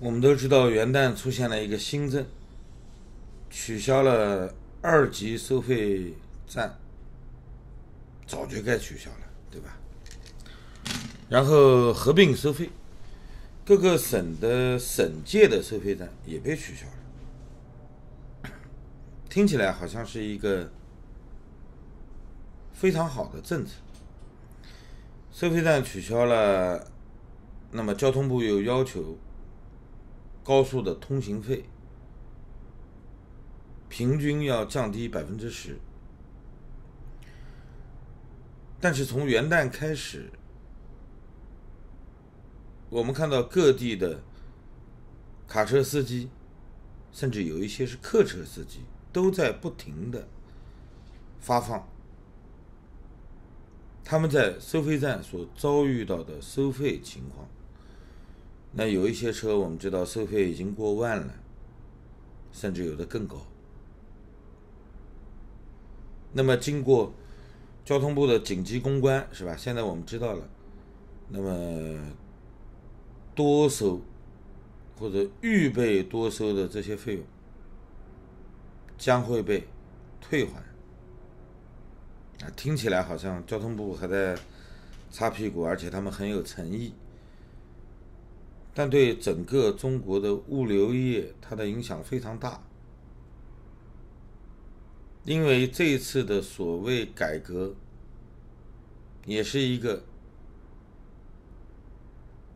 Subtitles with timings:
[0.00, 2.26] 我们都知道，元旦出现了一个新政，
[3.48, 4.52] 取消了
[4.82, 6.14] 二级收费
[6.46, 6.78] 站，
[8.26, 9.16] 早就该取消了，
[9.50, 9.78] 对吧？
[11.28, 12.68] 然后合并收费，
[13.64, 16.86] 各个省的省界的收费站也被取消
[18.42, 18.50] 了，
[19.30, 20.70] 听起来好像是一个
[22.74, 23.72] 非常好的政策。
[25.32, 26.90] 收费站取消了，
[27.70, 29.16] 那么交通部又要求。
[30.44, 31.64] 高速的通行费
[33.88, 35.78] 平均要降低百分之十，
[38.78, 40.30] 但是从元旦开始，
[42.90, 44.22] 我们看到各地的
[45.48, 46.28] 卡车司机，
[47.10, 48.80] 甚至有一些是客车司机，
[49.12, 50.28] 都在不停的
[51.40, 51.88] 发放
[54.04, 57.48] 他们在收费站所遭遇到的收费情况。
[58.76, 61.32] 那有一些车，我们知道收费已经过万了，
[62.52, 63.36] 甚至有的更高。
[66.32, 67.12] 那么经过
[67.84, 69.56] 交通部的紧急公关，是吧？
[69.56, 70.48] 现在我们知道了，
[71.28, 72.14] 那么
[73.32, 74.00] 多收
[74.98, 77.24] 或者预备多收的这些费用
[78.98, 79.68] 将会被
[80.20, 80.58] 退还。
[82.44, 84.36] 啊，听起来好像交通部还在
[85.12, 86.92] 擦屁股，而且他们很有诚意。
[88.76, 92.60] 但对整个中国的物流业，它的影响非常大，
[95.24, 97.72] 因为这一次的所谓改革，
[99.26, 100.02] 也是一个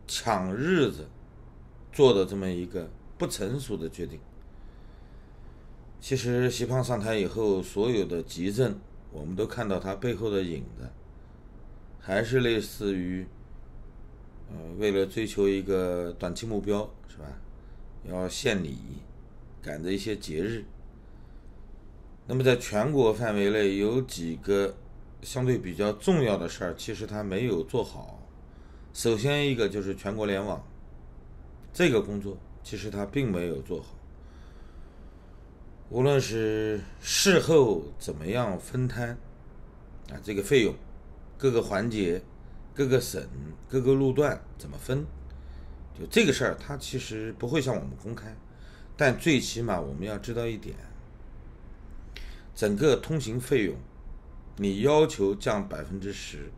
[0.08, 1.08] 抢日子
[1.92, 4.18] 做的这么一个不成熟的决定。
[6.00, 8.76] 其实，习胖上台以后，所有的急政，
[9.12, 10.90] 我们都看到他背后的影子，
[12.00, 13.24] 还是类似于。
[14.50, 17.24] 呃，为了追求一个短期目标，是吧？
[18.04, 18.78] 要献礼，
[19.60, 20.64] 赶着一些节日。
[22.26, 24.74] 那么，在全国范围内有几个
[25.20, 28.22] 相对比较重要的事儿，其实他没有做好。
[28.94, 30.66] 首先一个就是全国联网，
[31.72, 33.94] 这个工作其实他并没有做好。
[35.90, 39.10] 无论是事后怎么样分摊
[40.10, 40.74] 啊，这个费用，
[41.36, 42.22] 各个环节。
[42.78, 43.20] 各个省、
[43.68, 45.04] 各个路段怎么分？
[45.98, 48.32] 就这个事儿，它其实不会向我们公开，
[48.96, 50.76] 但最起码我们要知道一点：
[52.54, 53.74] 整个通行费用，
[54.58, 56.52] 你要求降百分之十，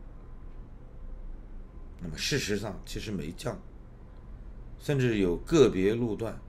[1.99, 3.59] 那么事实上其实没降，
[4.77, 6.39] 甚至有个别路段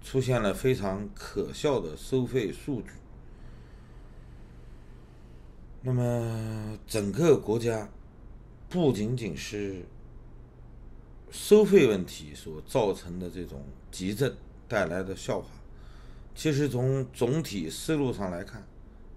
[0.00, 2.90] 出现了非常可笑的收费数据。
[5.80, 7.88] 那么整个国家。
[8.72, 9.84] 不仅仅是
[11.30, 14.34] 收费问题所造成的这种急症
[14.66, 15.48] 带来的笑话，
[16.34, 18.66] 其实从总体思路上来看，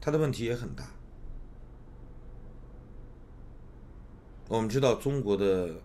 [0.02, 0.92] 它的问题也很大。
[4.50, 5.82] 我们知道中国的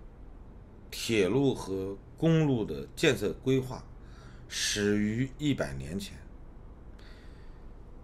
[0.90, 3.84] 铁路和公路的建设规划
[4.48, 6.18] 始于一百年前。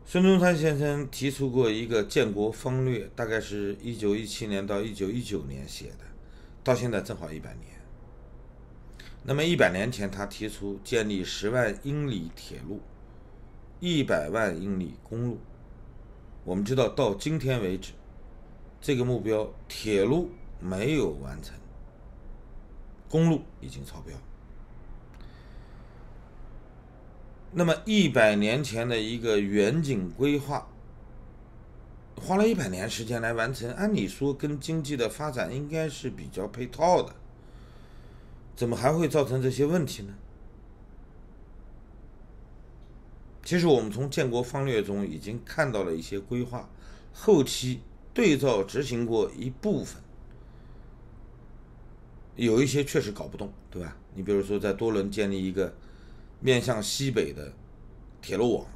[0.09, 6.05] 孙中山先生提出过一个建国方略，大概是一九一七年到一九一九年写的，
[6.63, 7.67] 到现在正好一百年。
[9.25, 12.81] 那么一百年前，他提出建立十万英里铁路，
[13.81, 15.41] 一百万英里公路。
[16.45, 17.91] 我们知道，到今天为止，
[18.81, 20.31] 这个目标铁路
[20.61, 21.59] 没有完成，
[23.09, 24.17] 公路已经超标。
[27.59, 30.69] 那么一百年前的一个远景规划，
[32.15, 37.15] 花了一百年时间来完成，按理说跟经济的发展应该是比较配套的，
[38.55, 40.13] 怎么还会造成这些问题呢？
[43.43, 46.69] 其实我们从建国方略中已经看到了一些规划，
[47.15, 47.81] 后期
[48.13, 50.03] 对照执行过一部分，
[52.35, 53.97] 有一些确实搞不动，对吧？
[54.15, 55.75] 你比如说在多伦建立一个。
[56.41, 57.53] 面向西北的
[58.21, 58.67] 铁路网，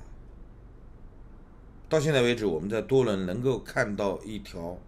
[1.88, 4.78] 到现在为止，我们在多伦能够看到一条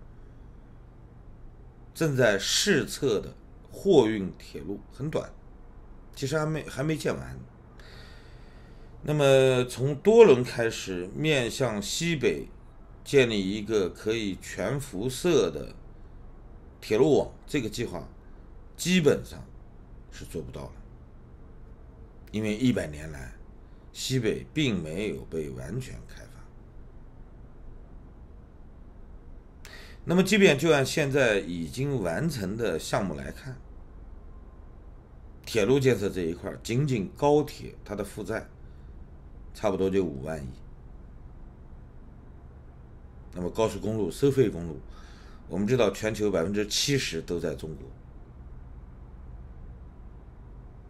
[1.94, 3.34] 正在试测的
[3.70, 5.30] 货运铁路，很短，
[6.14, 7.38] 其实还没还没建完。
[9.02, 12.46] 那么从多伦开始面向西北
[13.04, 15.74] 建立一个可以全辐射的
[16.80, 18.08] 铁路网，这个计划
[18.76, 19.44] 基本上
[20.10, 20.72] 是做不到了。
[22.32, 23.32] 因为一百年来，
[23.93, 26.31] 西北并没有被完全开发。
[30.05, 33.56] 那么，即便就按现在已经完成的项目来看，
[35.46, 38.49] 铁路建设这一块，仅仅高铁它的负债
[39.55, 40.49] 差不多就五万亿。
[43.34, 44.81] 那么高速公路、收费公路，
[45.49, 47.87] 我们知道全球百分之七十都在中国，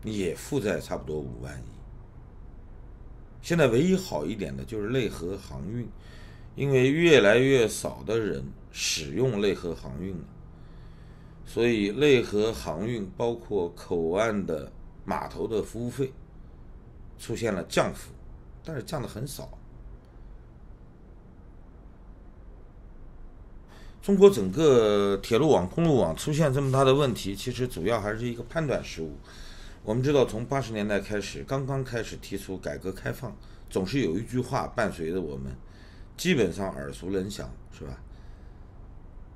[0.05, 1.65] 也负债差不多五万亿。
[3.41, 5.89] 现在唯一好一点的就是内河航运，
[6.55, 10.25] 因为越来越少的人使用内河航运了，
[11.45, 14.71] 所以内河航运包括口岸的
[15.05, 16.13] 码头的服务费
[17.19, 18.13] 出现了降幅，
[18.65, 19.49] 但是降的很少。
[24.01, 29.17] 中国整个铁路网、公路网出现这么大的问题，其实主要还是一个判断失误。
[29.85, 33.37] 我们知道，从八十年代开始，刚刚开始提出改革开放，
[33.69, 35.53] 总是有一句话伴随着我们，
[36.17, 37.99] 基本上耳熟能详，是吧？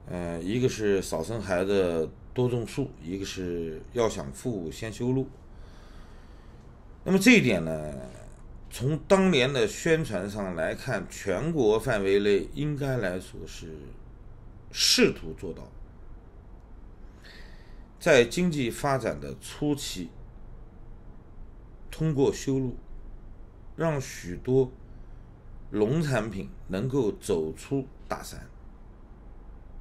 [0.08, 5.26] 呃，一个是少生孩子多种树，一个是要想富先修路。
[7.02, 7.92] 那么这一点呢，
[8.70, 13.72] 从当年的宣传上来看，全国范围内应该来说是
[14.70, 15.68] 试图做到，
[17.98, 20.08] 在经济发展的初期。
[21.96, 22.76] 通过修路，
[23.74, 24.70] 让许多
[25.70, 28.38] 农产品能够走出大山，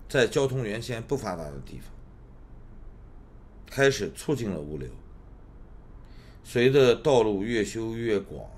[0.07, 1.91] 在交通原先不发达的地方，
[3.65, 4.87] 开始促进了物流。
[6.41, 8.49] 随着道路越修越广，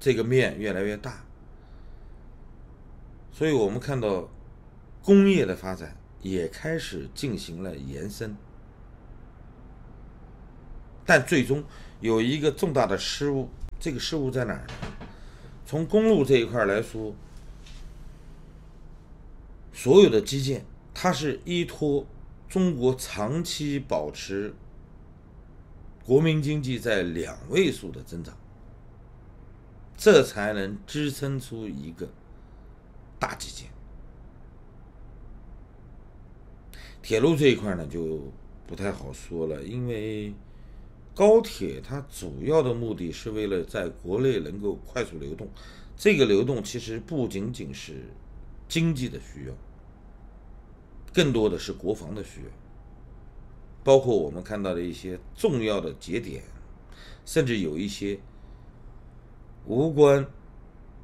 [0.00, 1.26] 这个面越来越大，
[3.30, 4.30] 所以我们看到
[5.02, 8.34] 工业的发展也开始进行了延伸，
[11.04, 11.62] 但最终。
[12.00, 13.48] 有一个重大的失误，
[13.80, 14.74] 这个失误在哪儿呢？
[15.66, 17.12] 从公路这一块来说，
[19.72, 20.64] 所有的基建
[20.94, 22.06] 它是依托
[22.48, 24.54] 中国长期保持
[26.04, 28.36] 国民经济在两位数的增长，
[29.96, 32.08] 这才能支撑出一个
[33.18, 33.68] 大基建。
[37.02, 38.32] 铁路这一块呢，就
[38.68, 40.32] 不太好说了，因为。
[41.18, 45.48] 高铁它主要的目的是为了在国内能够快速流动，
[45.96, 48.04] 这个流动其实不仅仅是
[48.68, 49.54] 经济的需要，
[51.12, 52.50] 更多的是国防的需要。
[53.82, 56.40] 包括我们看到的一些重要的节点，
[57.26, 58.16] 甚至有一些
[59.66, 60.24] 无关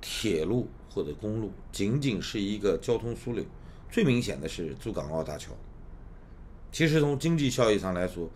[0.01, 3.45] 铁路或者公路，仅仅是一个交通枢纽。
[3.91, 5.51] 最明显的是珠港澳大桥。
[6.71, 8.31] 其实从经济效益上来说，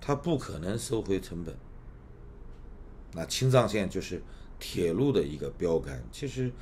[0.00, 1.54] 它不可能收回成本。
[3.12, 4.22] 那青藏线就是
[4.58, 6.02] 铁路的一个标杆。
[6.12, 6.52] 其实，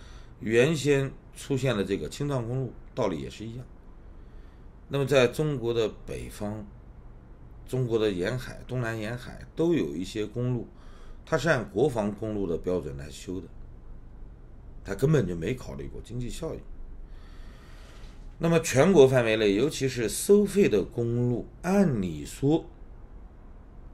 [0.41, 3.67] 原先出现了这个青藏公路道理也是一样。
[4.89, 6.65] 那么，在中国的北方、
[7.67, 10.69] 中国的沿海、东南沿海都有一些公路，
[11.27, 13.49] 它是按国防公路的标准来修的，
[14.85, 16.59] 它根本就没考虑过经济效益。
[18.39, 22.65] 那么，全国范围内，尤其是收费的公路，按理说。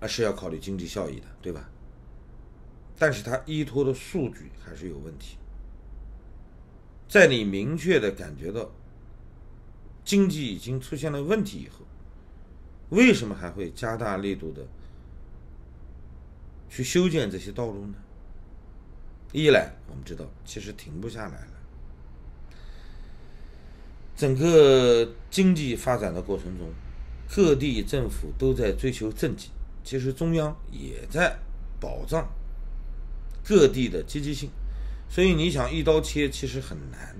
[0.00, 1.68] 那是要考虑经济效益的，对吧？
[2.98, 5.36] 但是它依托的数据还是有问题。
[7.08, 8.70] 在你明确的感觉到
[10.04, 11.84] 经济已经出现了问题以后，
[12.90, 14.66] 为什么还会加大力度的
[16.68, 17.94] 去修建这些道路呢？
[19.32, 21.52] 一来，我们知道其实停不下来了。
[24.16, 26.68] 整个经济发展的过程中，
[27.28, 29.50] 各地政府都在追求政绩。
[29.90, 31.36] 其实中央也在
[31.80, 32.24] 保障
[33.44, 34.48] 各地的积极性，
[35.08, 37.16] 所以你想一刀切其实很难。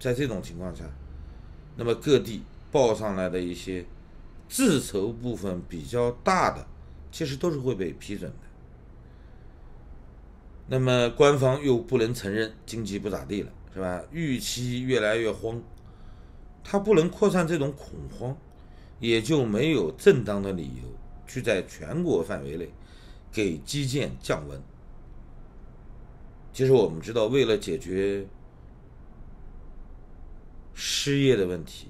[0.00, 0.84] 在这种情况下，
[1.76, 3.84] 那么各地报上来的一些
[4.48, 6.66] 自筹部分比较大的，
[7.12, 8.38] 其实都是会被批准的。
[10.66, 14.02] 那么官方又不能承认经济不咋地了，是吧？
[14.10, 15.62] 预期越来越慌，
[16.62, 18.34] 它不能扩散这种恐慌，
[18.98, 20.88] 也就没有正当的理由。
[21.34, 22.72] 去在全国范围内
[23.32, 24.62] 给基建降温。
[26.52, 28.24] 其实我们知道，为了解决
[30.74, 31.88] 失业的问题，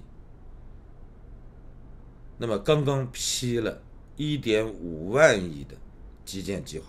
[2.39, 3.83] 那么刚刚批了
[4.17, 5.77] 一点五万亿的
[6.25, 6.87] 基建计划，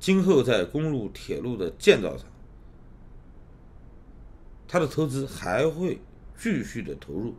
[0.00, 2.26] 今后在公路、铁路的建造上，
[4.66, 6.00] 它的投资还会
[6.36, 7.36] 继续的投入。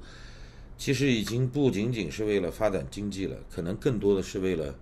[0.83, 4.75] 其实已经不仅仅是为了发展经济了，可能更多的是为了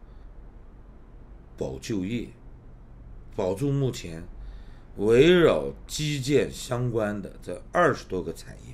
[1.56, 2.28] 保就业，
[3.36, 4.24] 保住目前
[4.98, 8.74] 围绕基建相关的这二十多个产业。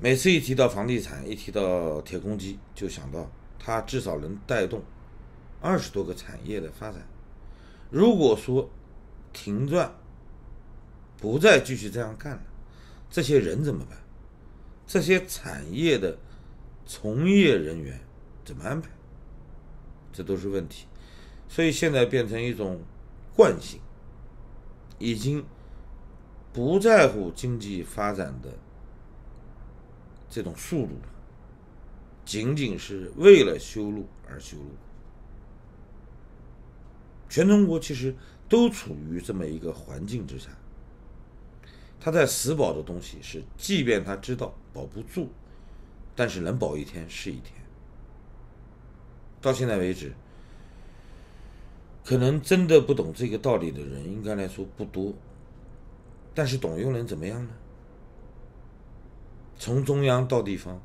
[0.00, 3.30] 每次一提到房地产，一提到铁公鸡，就想到
[3.60, 4.82] 它至少能带动
[5.60, 7.06] 二十多个产业的发展。
[7.88, 8.68] 如果说
[9.32, 9.94] 停转，
[11.20, 12.42] 不再继续这样干了，
[13.08, 13.96] 这些人怎么办？
[14.86, 16.16] 这些产业的
[16.84, 18.00] 从业人员
[18.44, 18.88] 怎么安排？
[20.12, 20.86] 这都是问题。
[21.48, 22.80] 所以现在变成一种
[23.34, 23.80] 惯性，
[24.98, 25.44] 已经
[26.52, 28.50] 不在乎经济发展的
[30.28, 31.08] 这种速度了，
[32.24, 34.70] 仅仅是为了修路而修路。
[37.28, 38.14] 全中国其实
[38.48, 40.48] 都处于这么一个环境之下。
[42.06, 45.26] 他在死保的东西是，即便他知道保不住，
[46.14, 47.52] 但是能保一天是一天。
[49.42, 50.12] 到现在为止，
[52.04, 55.12] 可能真的不懂这个道理的人，应该来说不多。
[56.32, 57.50] 但是懂又能怎么样呢？
[59.58, 60.80] 从中央到地方，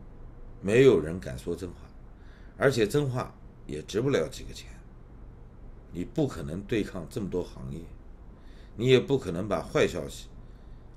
[0.59, 1.75] 没有人敢说真话，
[2.57, 3.31] 而且真话
[3.67, 4.71] 也值不了几个钱。
[5.91, 7.79] 你不可能对抗这么多行业，
[8.75, 10.25] 你也不可能把坏消息。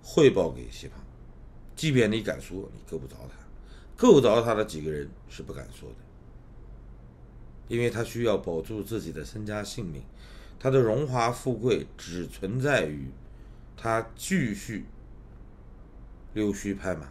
[0.07, 0.99] 汇报给西方，
[1.75, 3.35] 即便你敢说，你够不着他，
[3.97, 5.97] 够着他的几个人是不敢说的，
[7.69, 10.03] 因为他需要保住自己的身家性命，
[10.61, 13.09] 他的荣华富贵只存在于
[13.79, 14.85] 他继续
[16.35, 17.09] 溜须拍马。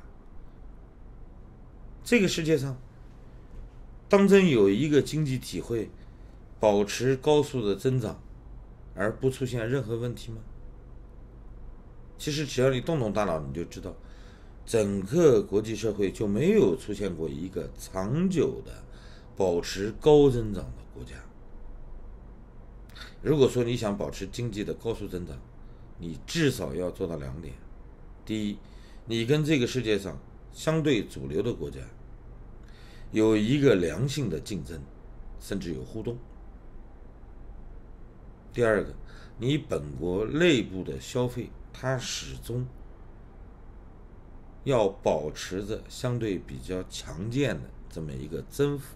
[2.03, 2.77] 这个世界上，
[4.07, 5.89] 当真有一个经济体会
[6.59, 8.21] 保持高速的增长，
[8.93, 10.37] 而不出现任何问题吗？
[12.23, 13.93] 其实只要你动动大脑，你就知道，
[14.65, 18.71] 整个国际社会就没有出现过一个长久的
[19.35, 21.15] 保持高增长的国家。
[23.21, 25.37] 如果说你想保持经济的高速增长，
[25.97, 27.53] 你至少要做到两点：
[28.25, 28.57] 第一，
[29.05, 30.17] 你跟这个世界上
[30.53, 31.81] 相对主流的国家
[33.11, 34.81] 有一个良性的竞争，
[35.41, 36.15] 甚至有互动；
[38.53, 38.93] 第二个，
[39.37, 41.49] 你本国内部的消费。
[41.73, 42.65] 它始终
[44.63, 48.95] 要保持着相对比较强健的这么一个增幅。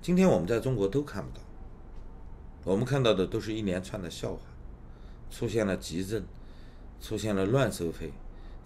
[0.00, 1.42] 今天我们在中国都看不到，
[2.64, 4.40] 我们看到的都是一连串的笑话，
[5.30, 6.24] 出现了急症，
[7.02, 8.12] 出现了乱收费，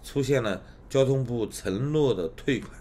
[0.01, 2.71] 出现了交通部承诺的退款。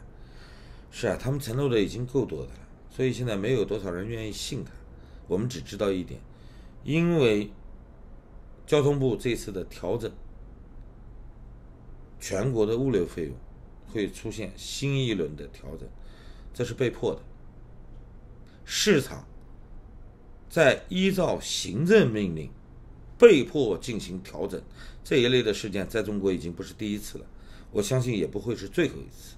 [0.92, 4.71] 是啊，他们承诺的已经够多的了，所以现在没有多少人愿意信他。
[5.26, 6.21] 我们只知道一点，
[6.85, 7.50] 因为。
[8.66, 10.11] 交通部这次的调整，
[12.18, 13.35] 全国的物流费用
[13.88, 15.87] 会出现新一轮的调整，
[16.54, 17.21] 这是被迫的。
[18.64, 19.28] 市场
[20.49, 22.50] 在依照行政命令
[23.18, 24.62] 被迫进行调整，
[25.04, 27.26] 这一类的事件在中国已经不是第一次了，
[27.71, 29.37] 我相信也不会是最后一次。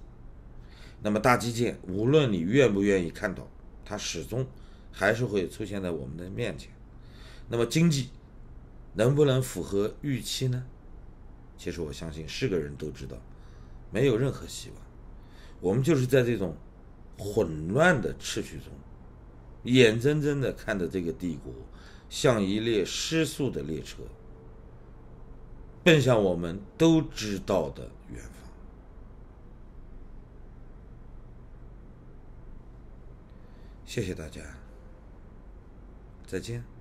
[1.02, 3.49] 那么大基建，无论你愿不愿意看到，
[3.85, 4.47] 它始终
[4.92, 6.71] 还是会出现在我们的面前。
[7.49, 8.11] 那么经济。
[8.97, 10.67] 能不能符合预期呢？
[11.57, 13.17] 其实我相信是个人都知道，
[13.91, 14.79] 没有任何希望。
[15.61, 16.57] 我们就是在这种
[17.17, 18.73] 混乱的秩序中，
[19.65, 21.53] 眼睁睁的看着这个帝国
[22.09, 24.03] 像一列失速的列车，
[25.85, 28.33] 奔向我们都知道的远方。
[33.85, 34.43] 谢谢大家，
[36.26, 36.75] 再见。